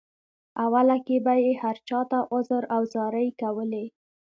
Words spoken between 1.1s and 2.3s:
به یې هر چاته